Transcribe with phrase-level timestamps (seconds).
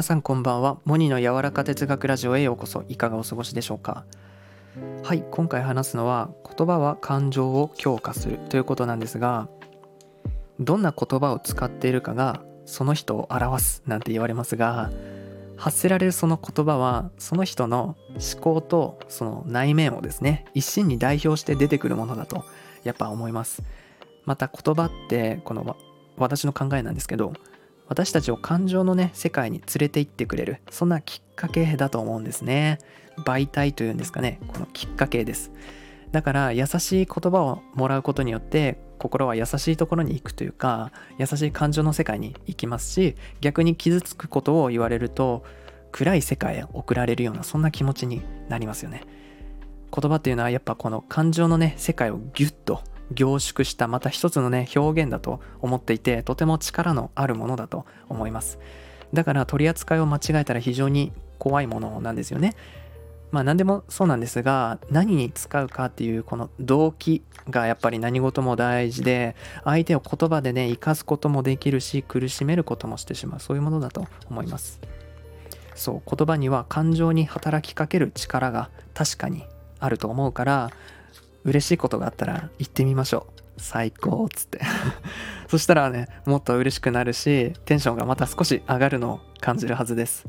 [0.00, 0.78] 皆さんこんばんは。
[0.86, 2.84] モニの柔らか哲学ラジオへようこそ。
[2.88, 4.06] いかがお過ごしでしょうか。
[5.04, 9.50] はい今回話すのは言葉は感情を強化するということなんですが
[10.58, 14.90] どんな言葉を使っているかがその人を表すなんて言われますが
[15.58, 17.94] 発せられるその言葉はその人の
[18.32, 22.46] 思考とその内面をですね一心に代表して出てくるものだと
[22.84, 23.62] やっぱ思います。
[24.24, 25.76] また言葉ってこの
[26.16, 27.34] 私の考えなんですけど
[27.90, 32.78] 私たちを感情のね世界に連れて行ってくれるそんなきっかけだと思うんですね。
[33.26, 35.50] 媒体というんですかねこのきっかけです。
[36.12, 45.44] だから優しい言葉をもらうことによって心は優しいところに行くというか優しい感情の世界に行きますし逆に傷つくことを言われると
[45.90, 49.02] 暗い世界へ送られるようなそんな気持ちになりますよね。
[49.92, 58.58] 言葉っていうのはやっぱこの感情のね世界をギュッと凝縮したまた一つのね表現だと思っていてとても力のあるものだと思います。
[59.12, 62.54] だから取り扱いを間違えたら非常に怖いものなんですよね。
[63.30, 73.40] まあ何でもそうなんですが何に使うかっていうこの動機がやっぱり何事も大事で相手を言葉でね生かすこともできるし苦しめることもしてしまう。
[73.40, 74.80] そういうものだと思います。
[75.74, 79.46] そう言葉には感情に働きかける力が確かに
[79.78, 80.70] あると思うから
[81.44, 83.40] 嬉しいことがあったら行ってみましょう。
[83.56, 84.60] 最高っつって。
[85.48, 90.26] そしたらねもっと嬉しくなるしテンションがまた少し上がるのを感じるはずです。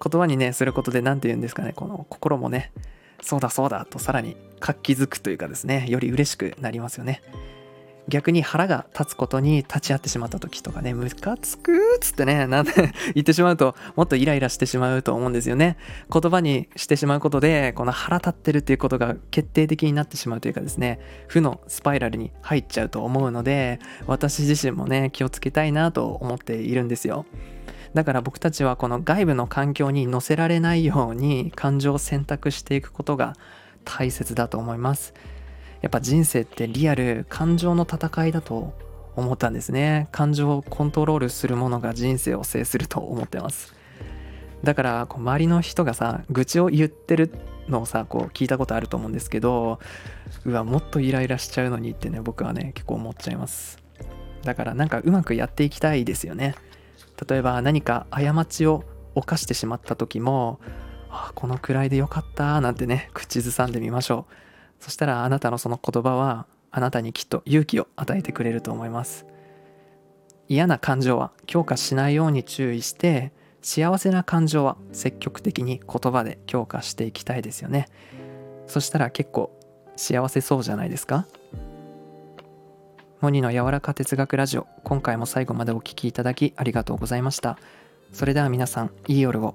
[0.00, 2.72] 言葉にねすることで何て言うんですかねこの心もね
[3.20, 7.22] そうだそうだとさらに活気づくというかですねより嬉しくなりますよね。
[8.08, 12.72] 逆に腹が立つことに立ち会ってしまった時とかね、ムカつくっつってね、なんて
[13.14, 15.76] 言ってしまうと、もっとイライラしてしまうと思うんですよね。
[16.10, 27.26] 言葉にしてしまうことで、この腹立ってるっていうことが決定的になってしまうというかですね、負のスパイラルに入っちゃうと思うので、私自身もね、気をつけたいなと思っているんですよ。
[27.94, 33.34] だから僕たちはこの外部の環境に乗せられないように感情を選択していくことが
[33.84, 35.14] 大切だと思います。
[35.80, 38.74] やっぱ人生ってリアル感情の戦いだと
[39.16, 40.08] 思ったんですね。
[40.12, 43.74] 感情をコントロールするものが人生を制すると思ってます。
[44.62, 47.32] だからこう周りの人がさ愚痴を言ってる
[47.68, 49.78] のをさこう聞いたことあると思うんですけど
[50.44, 53.78] うわもっとイライラしちゃうのにってね僕はね結構思っちゃいます。
[54.42, 56.54] だからなんかうまくやっていきたいですよね。
[57.28, 58.84] 例えば何か過ちを
[59.14, 60.60] 犯してしまった時も
[61.10, 64.47] あこのくらいでよかったなんてね口ずさんでみましょう。
[64.80, 69.26] そしたらあなたのその言葉はあなたにきっと勇気を与えてくれると思います。
[70.48, 77.86] 嫌な感情は強化しないように注意して幸せな感情は積極的に言葉で強化していきたいですよね。
[78.66, 79.58] そしたら結構
[79.96, 81.26] 幸せそうじゃないですか。
[83.20, 87.58] モニの柔らか哲学ラジオ今回も最後までお聴きいただきありがとうございました。
[88.12, 89.54] それでは皆さんいい夜を。